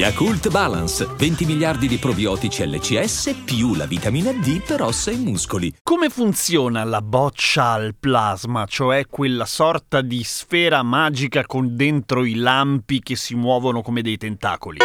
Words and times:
Yakult 0.00 0.48
Balance, 0.48 1.06
20 1.14 1.44
miliardi 1.44 1.86
di 1.86 1.98
probiotici 1.98 2.66
LCS 2.66 3.42
più 3.44 3.74
la 3.74 3.84
vitamina 3.84 4.32
D 4.32 4.62
per 4.62 4.80
ossa 4.80 5.10
e 5.10 5.16
muscoli. 5.16 5.74
Come 5.82 6.08
funziona 6.08 6.84
la 6.84 7.02
boccia 7.02 7.72
al 7.72 7.94
plasma, 8.00 8.64
cioè 8.64 9.04
quella 9.06 9.44
sorta 9.44 10.00
di 10.00 10.24
sfera 10.24 10.82
magica 10.82 11.44
con 11.44 11.76
dentro 11.76 12.24
i 12.24 12.36
lampi 12.36 13.00
che 13.00 13.14
si 13.14 13.34
muovono 13.34 13.82
come 13.82 14.00
dei 14.00 14.16
tentacoli? 14.16 14.78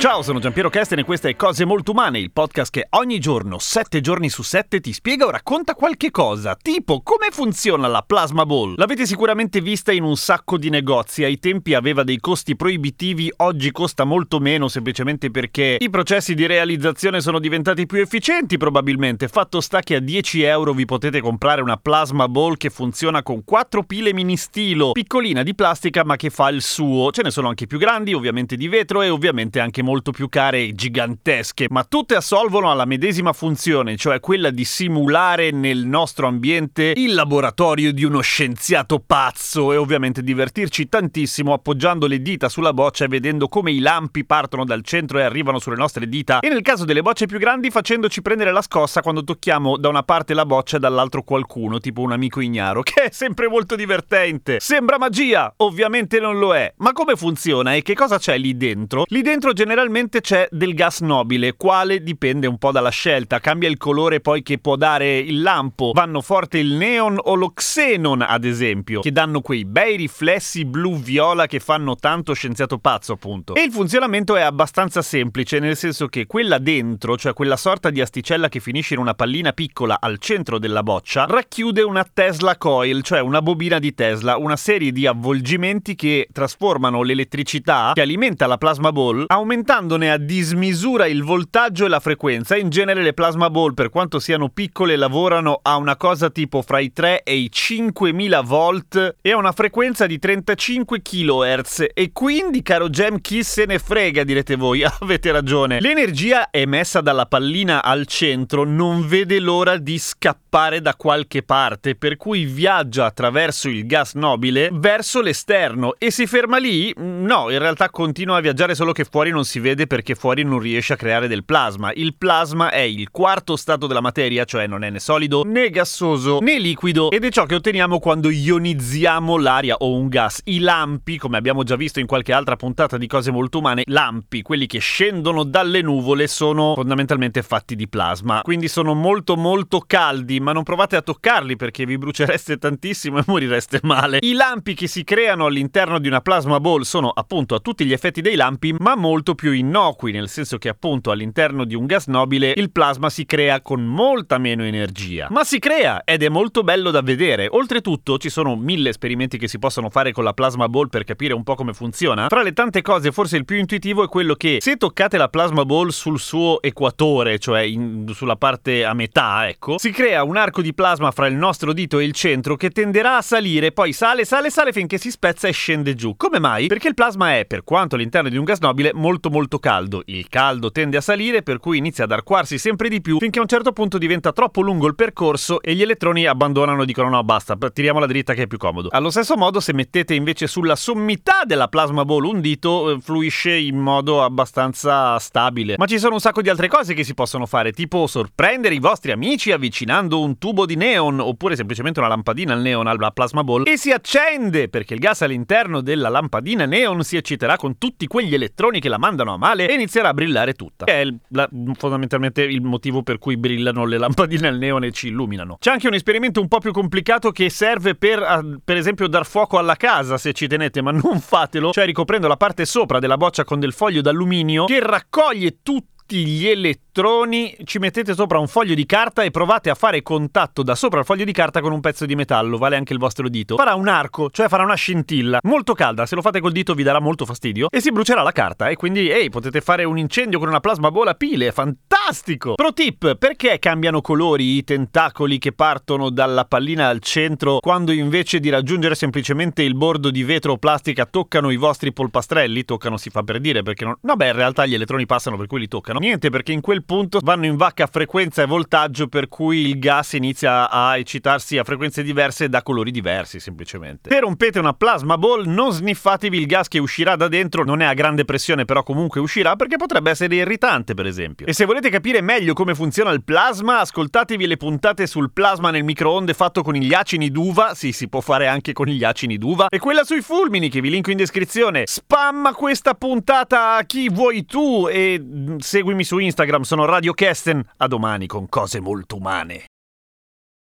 Ciao, 0.00 0.22
sono 0.22 0.38
Giampiero 0.38 0.70
Kesten 0.70 1.00
e 1.00 1.04
questa 1.04 1.28
è 1.28 1.36
Cose 1.36 1.66
Molto 1.66 1.90
Umane, 1.90 2.18
il 2.18 2.32
podcast 2.32 2.72
che 2.72 2.86
ogni 2.92 3.18
giorno, 3.18 3.58
7 3.58 4.00
giorni 4.00 4.30
su 4.30 4.42
7, 4.42 4.80
ti 4.80 4.94
spiega 4.94 5.26
o 5.26 5.30
racconta 5.30 5.74
qualche 5.74 6.10
cosa, 6.10 6.56
tipo 6.56 7.02
come 7.02 7.26
funziona 7.30 7.86
la 7.86 8.00
Plasma 8.00 8.46
Ball. 8.46 8.76
L'avete 8.78 9.04
sicuramente 9.04 9.60
vista 9.60 9.92
in 9.92 10.02
un 10.02 10.16
sacco 10.16 10.56
di 10.56 10.70
negozi, 10.70 11.22
ai 11.22 11.38
tempi 11.38 11.74
aveva 11.74 12.02
dei 12.02 12.18
costi 12.18 12.56
proibitivi, 12.56 13.30
oggi 13.36 13.72
costa 13.72 14.04
molto 14.04 14.38
meno 14.38 14.68
semplicemente 14.68 15.30
perché 15.30 15.76
i 15.78 15.90
processi 15.90 16.34
di 16.34 16.46
realizzazione 16.46 17.20
sono 17.20 17.38
diventati 17.38 17.84
più 17.84 17.98
efficienti 17.98 18.56
probabilmente. 18.56 19.28
Fatto 19.28 19.60
sta 19.60 19.80
che 19.80 19.96
a 19.96 20.00
10 20.00 20.40
euro 20.40 20.72
vi 20.72 20.86
potete 20.86 21.20
comprare 21.20 21.60
una 21.60 21.76
Plasma 21.76 22.26
Ball 22.26 22.56
che 22.56 22.70
funziona 22.70 23.22
con 23.22 23.44
4 23.44 23.82
pile 23.82 24.14
mini 24.14 24.38
stilo, 24.38 24.92
piccolina 24.92 25.42
di 25.42 25.54
plastica 25.54 26.04
ma 26.04 26.16
che 26.16 26.30
fa 26.30 26.48
il 26.48 26.62
suo. 26.62 27.10
Ce 27.10 27.20
ne 27.20 27.30
sono 27.30 27.48
anche 27.48 27.66
più 27.66 27.76
grandi, 27.76 28.14
ovviamente 28.14 28.56
di 28.56 28.66
vetro 28.66 29.02
e 29.02 29.10
ovviamente 29.10 29.60
anche 29.60 29.82
molto 29.82 29.88
molto 29.90 30.12
più 30.12 30.28
care 30.28 30.60
e 30.60 30.72
gigantesche, 30.72 31.66
ma 31.68 31.82
tutte 31.82 32.14
assolvono 32.14 32.70
alla 32.70 32.84
medesima 32.84 33.32
funzione, 33.32 33.96
cioè 33.96 34.20
quella 34.20 34.50
di 34.50 34.64
simulare 34.64 35.50
nel 35.50 35.84
nostro 35.84 36.28
ambiente 36.28 36.92
il 36.94 37.12
laboratorio 37.12 37.92
di 37.92 38.04
uno 38.04 38.20
scienziato 38.20 39.02
pazzo 39.04 39.72
e 39.72 39.76
ovviamente 39.76 40.22
divertirci 40.22 40.88
tantissimo 40.88 41.52
appoggiando 41.52 42.06
le 42.06 42.22
dita 42.22 42.48
sulla 42.48 42.72
boccia 42.72 43.06
e 43.06 43.08
vedendo 43.08 43.48
come 43.48 43.72
i 43.72 43.80
lampi 43.80 44.24
partono 44.24 44.64
dal 44.64 44.84
centro 44.84 45.18
e 45.18 45.22
arrivano 45.22 45.58
sulle 45.58 45.74
nostre 45.74 46.08
dita 46.08 46.38
e 46.38 46.48
nel 46.48 46.62
caso 46.62 46.84
delle 46.84 47.02
bocce 47.02 47.26
più 47.26 47.40
grandi 47.40 47.68
facendoci 47.68 48.22
prendere 48.22 48.52
la 48.52 48.62
scossa 48.62 49.02
quando 49.02 49.24
tocchiamo 49.24 49.76
da 49.76 49.88
una 49.88 50.04
parte 50.04 50.34
la 50.34 50.46
boccia 50.46 50.76
e 50.76 50.80
dall'altro 50.80 51.24
qualcuno, 51.24 51.80
tipo 51.80 52.00
un 52.02 52.12
amico 52.12 52.40
ignaro, 52.40 52.82
che 52.86 53.06
è 53.06 53.08
sempre 53.10 53.48
molto 53.48 53.74
divertente. 53.74 54.60
Sembra 54.60 54.98
magia, 54.98 55.52
ovviamente 55.56 56.20
non 56.20 56.38
lo 56.38 56.54
è, 56.54 56.72
ma 56.76 56.92
come 56.92 57.16
funziona 57.16 57.74
e 57.74 57.82
che 57.82 57.94
cosa 57.94 58.18
c'è 58.18 58.38
lì 58.38 58.56
dentro? 58.56 59.02
Lì 59.08 59.22
dentro 59.22 59.52
generalmente 59.52 59.78
generalmente 59.80 60.20
c'è 60.20 60.46
del 60.50 60.74
gas 60.74 61.00
nobile, 61.00 61.54
quale 61.56 62.02
dipende 62.02 62.46
un 62.46 62.58
po' 62.58 62.70
dalla 62.70 62.90
scelta. 62.90 63.40
Cambia 63.40 63.66
il 63.66 63.78
colore 63.78 64.20
poi 64.20 64.42
che 64.42 64.58
può 64.58 64.76
dare 64.76 65.16
il 65.16 65.40
lampo. 65.40 65.92
Vanno 65.94 66.20
forte 66.20 66.58
il 66.58 66.72
neon 66.72 67.18
o 67.18 67.34
lo 67.34 67.52
xenon, 67.54 68.20
ad 68.20 68.44
esempio, 68.44 69.00
che 69.00 69.10
danno 69.10 69.40
quei 69.40 69.64
bei 69.64 69.96
riflessi 69.96 70.66
blu-viola 70.66 71.46
che 71.46 71.60
fanno 71.60 71.96
tanto 71.96 72.34
scienziato 72.34 72.76
pazzo, 72.76 73.14
appunto. 73.14 73.54
E 73.54 73.62
il 73.62 73.72
funzionamento 73.72 74.36
è 74.36 74.42
abbastanza 74.42 75.00
semplice, 75.00 75.58
nel 75.60 75.76
senso 75.76 76.08
che 76.08 76.26
quella 76.26 76.58
dentro, 76.58 77.16
cioè 77.16 77.32
quella 77.32 77.56
sorta 77.56 77.88
di 77.88 78.02
asticella 78.02 78.50
che 78.50 78.60
finisce 78.60 78.92
in 78.92 79.00
una 79.00 79.14
pallina 79.14 79.52
piccola 79.52 79.96
al 79.98 80.18
centro 80.18 80.58
della 80.58 80.82
boccia, 80.82 81.24
racchiude 81.24 81.80
una 81.80 82.06
Tesla 82.12 82.58
coil, 82.58 83.02
cioè 83.02 83.20
una 83.20 83.40
bobina 83.40 83.78
di 83.78 83.94
Tesla, 83.94 84.36
una 84.36 84.56
serie 84.56 84.92
di 84.92 85.06
avvolgimenti 85.06 85.94
che 85.94 86.28
trasformano 86.30 87.02
l'elettricità 87.02 87.92
che 87.94 88.02
alimenta 88.02 88.46
la 88.46 88.58
plasma 88.58 88.92
ball 88.92 89.24
aumentando 89.26 89.68
aumentandone 89.70 90.10
a 90.10 90.16
dismisura 90.16 91.06
il 91.06 91.22
voltaggio 91.22 91.84
e 91.84 91.88
la 91.88 92.00
frequenza. 92.00 92.56
In 92.56 92.70
genere 92.70 93.02
le 93.02 93.12
plasma 93.12 93.50
ball, 93.50 93.72
per 93.72 93.88
quanto 93.88 94.18
siano 94.18 94.48
piccole, 94.48 94.96
lavorano 94.96 95.60
a 95.62 95.76
una 95.76 95.96
cosa 95.96 96.28
tipo 96.28 96.60
fra 96.60 96.80
i 96.80 96.92
3 96.92 97.22
e 97.22 97.36
i 97.36 97.48
5000 97.52 98.40
volt 98.40 99.16
e 99.20 99.30
a 99.30 99.36
una 99.36 99.52
frequenza 99.52 100.06
di 100.06 100.18
35 100.18 101.00
kHz. 101.00 101.86
E 101.94 102.10
quindi, 102.12 102.62
caro 102.62 102.90
Gem, 102.90 103.20
chi 103.20 103.44
se 103.44 103.64
ne 103.64 103.78
frega, 103.78 104.24
direte 104.24 104.56
voi, 104.56 104.82
avete 105.00 105.30
ragione. 105.30 105.80
L'energia 105.80 106.48
emessa 106.50 107.00
dalla 107.00 107.26
pallina 107.26 107.84
al 107.84 108.06
centro 108.06 108.64
non 108.64 109.06
vede 109.06 109.38
l'ora 109.38 109.76
di 109.76 109.98
scappare 109.98 110.80
da 110.80 110.96
qualche 110.96 111.44
parte, 111.44 111.94
per 111.94 112.16
cui 112.16 112.44
viaggia 112.44 113.04
attraverso 113.04 113.68
il 113.68 113.86
gas 113.86 114.14
nobile 114.14 114.70
verso 114.72 115.20
l'esterno 115.20 115.94
e 115.96 116.10
si 116.10 116.26
ferma 116.26 116.56
lì? 116.56 116.92
No, 116.96 117.50
in 117.50 117.58
realtà 117.60 117.88
continua 117.88 118.38
a 118.38 118.40
viaggiare 118.40 118.74
solo 118.74 118.90
che 118.90 119.04
fuori 119.04 119.30
non 119.30 119.44
si 119.44 119.58
vede 119.60 119.86
perché 119.86 120.14
fuori 120.14 120.42
non 120.42 120.58
riesce 120.58 120.94
a 120.94 120.96
creare 120.96 121.28
del 121.28 121.44
plasma. 121.44 121.92
Il 121.92 122.16
plasma 122.16 122.70
è 122.70 122.80
il 122.80 123.10
quarto 123.10 123.56
stato 123.56 123.86
della 123.86 124.00
materia, 124.00 124.44
cioè 124.44 124.66
non 124.66 124.82
è 124.84 124.90
né 124.90 124.98
solido 124.98 125.42
né 125.44 125.70
gassoso 125.70 126.38
né 126.40 126.58
liquido 126.58 127.10
ed 127.10 127.24
è 127.24 127.30
ciò 127.30 127.46
che 127.46 127.54
otteniamo 127.54 127.98
quando 127.98 128.30
ionizziamo 128.30 129.36
l'aria 129.36 129.76
o 129.78 129.94
un 129.94 130.08
gas. 130.08 130.40
I 130.44 130.60
lampi, 130.60 131.18
come 131.18 131.36
abbiamo 131.36 131.62
già 131.62 131.76
visto 131.76 132.00
in 132.00 132.06
qualche 132.06 132.32
altra 132.32 132.56
puntata 132.56 132.98
di 132.98 133.06
cose 133.06 133.30
molto 133.30 133.58
umane, 133.58 133.82
lampi, 133.86 134.42
quelli 134.42 134.66
che 134.66 134.78
scendono 134.78 135.44
dalle 135.44 135.82
nuvole, 135.82 136.26
sono 136.26 136.74
fondamentalmente 136.74 137.42
fatti 137.42 137.76
di 137.76 137.88
plasma. 137.88 138.40
Quindi 138.42 138.68
sono 138.68 138.94
molto 138.94 139.36
molto 139.36 139.82
caldi, 139.86 140.40
ma 140.40 140.52
non 140.52 140.62
provate 140.62 140.96
a 140.96 141.02
toccarli 141.02 141.56
perché 141.56 141.84
vi 141.84 141.98
brucereste 141.98 142.58
tantissimo 142.58 143.18
e 143.18 143.24
morireste 143.26 143.80
male. 143.82 144.18
I 144.22 144.32
lampi 144.32 144.74
che 144.74 144.86
si 144.86 145.04
creano 145.04 145.46
all'interno 145.46 145.98
di 145.98 146.08
una 146.08 146.20
plasma 146.20 146.60
ball 146.60 146.82
sono 146.82 147.10
appunto 147.10 147.54
a 147.54 147.60
tutti 147.60 147.84
gli 147.84 147.92
effetti 147.92 148.20
dei 148.20 148.36
lampi, 148.36 148.74
ma 148.78 148.96
molto 148.96 149.34
più 149.34 149.49
innocui, 149.52 150.12
nel 150.12 150.28
senso 150.28 150.58
che 150.58 150.68
appunto 150.68 151.10
all'interno 151.10 151.64
di 151.64 151.74
un 151.74 151.86
gas 151.86 152.06
nobile 152.06 152.52
il 152.56 152.70
plasma 152.70 153.10
si 153.10 153.26
crea 153.26 153.60
con 153.60 153.84
molta 153.84 154.38
meno 154.38 154.64
energia. 154.64 155.28
Ma 155.30 155.44
si 155.44 155.58
crea 155.58 156.02
ed 156.04 156.22
è 156.22 156.28
molto 156.28 156.62
bello 156.62 156.90
da 156.90 157.02
vedere. 157.02 157.48
Oltretutto 157.50 158.18
ci 158.18 158.28
sono 158.28 158.56
mille 158.56 158.90
esperimenti 158.90 159.38
che 159.38 159.48
si 159.48 159.58
possono 159.58 159.90
fare 159.90 160.12
con 160.12 160.24
la 160.24 160.32
plasma 160.32 160.68
ball 160.68 160.88
per 160.88 161.04
capire 161.04 161.34
un 161.34 161.42
po' 161.42 161.54
come 161.54 161.72
funziona. 161.72 162.28
Fra 162.28 162.42
le 162.42 162.52
tante 162.52 162.82
cose 162.82 163.12
forse 163.12 163.36
il 163.36 163.44
più 163.44 163.56
intuitivo 163.56 164.04
è 164.04 164.08
quello 164.08 164.34
che 164.34 164.58
se 164.60 164.76
toccate 164.76 165.16
la 165.16 165.28
plasma 165.28 165.64
ball 165.64 165.88
sul 165.88 166.18
suo 166.18 166.62
equatore, 166.62 167.38
cioè 167.38 167.62
in, 167.62 168.10
sulla 168.14 168.36
parte 168.36 168.84
a 168.84 168.94
metà, 168.94 169.48
ecco, 169.48 169.78
si 169.78 169.90
crea 169.90 170.22
un 170.22 170.36
arco 170.36 170.62
di 170.62 170.74
plasma 170.74 171.10
fra 171.10 171.26
il 171.26 171.34
nostro 171.34 171.72
dito 171.72 171.98
e 171.98 172.04
il 172.04 172.12
centro 172.12 172.56
che 172.56 172.70
tenderà 172.70 173.16
a 173.16 173.22
salire, 173.22 173.72
poi 173.72 173.92
sale, 173.92 174.24
sale, 174.24 174.50
sale 174.50 174.72
finché 174.72 174.98
si 174.98 175.10
spezza 175.10 175.48
e 175.48 175.52
scende 175.52 175.94
giù. 175.94 176.16
Come 176.16 176.38
mai? 176.38 176.66
Perché 176.66 176.88
il 176.88 176.94
plasma 176.94 177.36
è, 177.36 177.46
per 177.46 177.64
quanto 177.64 177.94
all'interno 177.94 178.28
di 178.28 178.36
un 178.36 178.44
gas 178.44 178.60
nobile, 178.60 178.92
molto 178.94 179.28
molto 179.28 179.38
caldo. 179.48 180.02
Il 180.06 180.28
caldo 180.28 180.70
tende 180.70 180.96
a 180.96 181.00
salire 181.00 181.42
per 181.42 181.58
cui 181.58 181.78
inizia 181.78 182.04
ad 182.04 182.12
arcuarsi 182.12 182.58
sempre 182.58 182.88
di 182.88 183.00
più 183.00 183.18
finché 183.18 183.38
a 183.38 183.42
un 183.42 183.48
certo 183.48 183.72
punto 183.72 183.98
diventa 183.98 184.32
troppo 184.32 184.60
lungo 184.60 184.86
il 184.86 184.94
percorso 184.94 185.60
e 185.62 185.74
gli 185.74 185.82
elettroni 185.82 186.26
abbandonano 186.26 186.82
e 186.82 186.86
dicono 186.86 187.08
no 187.08 187.22
basta, 187.22 187.56
tiriamo 187.56 187.98
la 187.98 188.06
dritta 188.06 188.34
che 188.34 188.42
è 188.42 188.46
più 188.46 188.58
comodo. 188.58 188.88
Allo 188.90 189.10
stesso 189.10 189.36
modo 189.36 189.60
se 189.60 189.72
mettete 189.72 190.14
invece 190.14 190.46
sulla 190.46 190.76
sommità 190.76 191.42
della 191.44 191.68
plasma 191.68 192.04
ball 192.04 192.24
un 192.24 192.40
dito 192.40 192.90
eh, 192.90 193.00
fluisce 193.00 193.54
in 193.54 193.78
modo 193.78 194.22
abbastanza 194.22 195.18
stabile. 195.18 195.74
Ma 195.76 195.86
ci 195.86 195.98
sono 195.98 196.14
un 196.14 196.20
sacco 196.20 196.42
di 196.42 196.48
altre 196.48 196.68
cose 196.68 196.94
che 196.94 197.04
si 197.04 197.14
possono 197.14 197.46
fare, 197.46 197.72
tipo 197.72 198.06
sorprendere 198.06 198.74
i 198.74 198.80
vostri 198.80 199.12
amici 199.12 199.52
avvicinando 199.52 200.20
un 200.20 200.38
tubo 200.38 200.66
di 200.66 200.76
neon 200.76 201.20
oppure 201.20 201.56
semplicemente 201.56 202.00
una 202.00 202.08
lampadina 202.08 202.54
al 202.54 202.60
neon 202.60 202.86
alla 202.86 203.10
plasma 203.10 203.44
ball 203.44 203.66
e 203.66 203.76
si 203.76 203.90
accende 203.90 204.68
perché 204.68 204.94
il 204.94 205.00
gas 205.00 205.22
all'interno 205.22 205.80
della 205.82 206.08
lampadina 206.08 206.64
neon 206.64 207.02
si 207.04 207.16
ecciterà 207.16 207.56
con 207.56 207.76
tutti 207.76 208.06
quegli 208.06 208.34
elettroni 208.34 208.80
che 208.80 208.88
la 208.88 208.98
mandano 208.98 209.19
a 209.28 209.36
male 209.36 209.68
e 209.68 209.74
inizierà 209.74 210.08
a 210.08 210.14
brillare 210.14 210.54
tutta. 210.54 210.84
Che 210.84 211.02
è 211.02 211.08
la, 211.28 211.48
fondamentalmente 211.76 212.42
il 212.42 212.62
motivo 212.62 213.02
per 213.02 213.18
cui 213.18 213.36
brillano 213.36 213.84
le 213.84 213.98
lampadine 213.98 214.48
al 214.48 214.58
neone 214.58 214.88
e 214.88 214.92
ci 214.92 215.08
illuminano. 215.08 215.56
C'è 215.58 215.70
anche 215.70 215.86
un 215.86 215.94
esperimento 215.94 216.40
un 216.40 216.48
po' 216.48 216.58
più 216.58 216.72
complicato 216.72 217.30
che 217.30 217.50
serve 217.50 217.94
per, 217.94 218.58
per 218.64 218.76
esempio, 218.76 219.06
dar 219.06 219.26
fuoco 219.26 219.58
alla 219.58 219.76
casa 219.76 220.18
se 220.18 220.32
ci 220.32 220.46
tenete, 220.46 220.82
ma 220.82 220.90
non 220.90 221.20
fatelo. 221.20 221.72
Cioè 221.72 221.84
ricoprendo 221.84 222.28
la 222.28 222.36
parte 222.36 222.64
sopra 222.64 222.98
della 222.98 223.16
boccia 223.16 223.44
con 223.44 223.60
del 223.60 223.72
foglio 223.72 224.00
d'alluminio 224.00 224.64
che 224.64 224.80
raccoglie 224.80 225.58
tutti 225.62 225.88
gli 226.16 226.46
elettroni 226.46 227.56
ci 227.64 227.78
mettete 227.78 228.14
sopra 228.14 228.38
un 228.38 228.48
foglio 228.48 228.74
di 228.74 228.86
carta 228.86 229.22
e 229.22 229.30
provate 229.30 229.70
a 229.70 229.74
fare 229.74 230.02
contatto 230.02 230.62
da 230.62 230.74
sopra 230.74 231.00
il 231.00 231.04
foglio 231.04 231.24
di 231.24 231.32
carta 231.32 231.60
con 231.60 231.72
un 231.72 231.80
pezzo 231.80 232.06
di 232.06 232.14
metallo, 232.14 232.58
vale 232.58 232.76
anche 232.76 232.92
il 232.92 232.98
vostro 232.98 233.28
dito. 233.28 233.56
Farà 233.56 233.74
un 233.74 233.88
arco, 233.88 234.30
cioè 234.30 234.48
farà 234.48 234.64
una 234.64 234.74
scintilla, 234.74 235.40
molto 235.42 235.74
calda, 235.74 236.06
se 236.06 236.14
lo 236.14 236.22
fate 236.22 236.40
col 236.40 236.52
dito 236.52 236.74
vi 236.74 236.82
darà 236.82 237.00
molto 237.00 237.24
fastidio 237.24 237.68
e 237.70 237.80
si 237.80 237.90
brucerà 237.92 238.22
la 238.22 238.32
carta 238.32 238.68
e 238.68 238.76
quindi 238.76 239.08
ehi, 239.08 239.30
potete 239.30 239.60
fare 239.60 239.84
un 239.84 239.98
incendio 239.98 240.38
con 240.38 240.48
una 240.48 240.60
plasma 240.60 240.90
bola 240.90 241.14
pile, 241.14 241.52
fantastico! 241.52 241.98
Fantastico! 242.10 242.54
Pro 242.54 242.72
tip, 242.72 243.14
perché 243.16 243.60
cambiano 243.60 244.00
colori 244.00 244.56
i 244.56 244.64
tentacoli 244.64 245.38
che 245.38 245.52
partono 245.52 246.10
dalla 246.10 246.44
pallina 246.44 246.88
al 246.88 246.98
centro 247.00 247.58
quando 247.60 247.92
invece 247.92 248.40
di 248.40 248.48
raggiungere 248.48 248.96
semplicemente 248.96 249.62
il 249.62 249.76
bordo 249.76 250.10
di 250.10 250.24
vetro 250.24 250.52
o 250.52 250.56
plastica 250.56 251.06
toccano 251.06 251.50
i 251.50 251.56
vostri 251.56 251.92
polpastrelli? 251.92 252.64
Toccano 252.64 252.96
si 252.96 253.10
fa 253.10 253.22
per 253.22 253.38
dire 253.38 253.62
perché 253.62 253.84
non... 253.84 253.96
Vabbè, 254.00 254.26
in 254.26 254.32
realtà 254.32 254.66
gli 254.66 254.74
elettroni 254.74 255.06
passano 255.06 255.36
per 255.36 255.46
cui 255.46 255.60
li 255.60 255.68
toccano. 255.68 255.99
Niente, 256.00 256.30
perché 256.30 256.52
in 256.52 256.62
quel 256.62 256.82
punto 256.82 257.20
vanno 257.22 257.44
in 257.44 257.56
vacca 257.56 257.86
frequenza 257.86 258.40
e 258.40 258.46
voltaggio 258.46 259.06
per 259.06 259.28
cui 259.28 259.68
il 259.68 259.78
gas 259.78 260.14
inizia 260.14 260.70
a 260.70 260.96
eccitarsi 260.96 261.58
a 261.58 261.62
frequenze 261.62 262.02
diverse 262.02 262.48
da 262.48 262.62
colori 262.62 262.90
diversi 262.90 263.38
semplicemente. 263.38 264.08
Se 264.08 264.18
rompete 264.18 264.58
una 264.58 264.72
plasma 264.72 265.18
ball 265.18 265.44
non 265.46 265.72
sniffatevi 265.72 266.38
il 266.38 266.46
gas 266.46 266.68
che 266.68 266.78
uscirà 266.78 267.16
da 267.16 267.28
dentro, 267.28 267.64
non 267.64 267.82
è 267.82 267.84
a 267.84 267.92
grande 267.92 268.24
pressione 268.24 268.64
però 268.64 268.82
comunque 268.82 269.20
uscirà 269.20 269.56
perché 269.56 269.76
potrebbe 269.76 270.08
essere 270.08 270.36
irritante 270.36 270.94
per 270.94 271.04
esempio. 271.04 271.44
E 271.44 271.52
se 271.52 271.66
volete 271.66 271.90
capire 271.90 272.22
meglio 272.22 272.54
come 272.54 272.74
funziona 272.74 273.10
il 273.10 273.22
plasma, 273.22 273.80
ascoltatevi 273.80 274.46
le 274.46 274.56
puntate 274.56 275.06
sul 275.06 275.32
plasma 275.32 275.70
nel 275.70 275.84
microonde 275.84 276.32
fatto 276.32 276.62
con 276.62 276.72
gli 276.72 276.94
acini 276.94 277.30
d'uva, 277.30 277.74
sì 277.74 277.92
si 277.92 278.08
può 278.08 278.22
fare 278.22 278.46
anche 278.46 278.72
con 278.72 278.86
gli 278.86 279.04
acini 279.04 279.36
d'uva, 279.36 279.68
e 279.68 279.78
quella 279.78 280.04
sui 280.04 280.22
fulmini 280.22 280.70
che 280.70 280.80
vi 280.80 280.88
linko 280.88 281.10
in 281.10 281.18
descrizione. 281.18 281.82
Spamma 281.84 282.54
questa 282.54 282.94
puntata 282.94 283.74
a 283.74 283.82
chi 283.82 284.08
vuoi 284.08 284.46
tu 284.46 284.88
e 284.90 285.20
mm, 285.22 285.58
seguimi 285.90 286.04
su 286.04 286.18
Instagram, 286.18 286.62
sono 286.62 286.84
Radio 286.84 287.12
Kesten. 287.12 287.64
A 287.78 287.86
domani 287.86 288.26
con 288.26 288.48
cose 288.48 288.80
molto 288.80 289.16
umane. 289.16 289.69